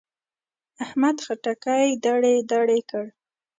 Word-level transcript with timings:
احمد 0.83 1.17
خټکی 1.25 1.87
دړې 2.05 2.35
دړې 2.51 2.79
کړ. 2.89 3.05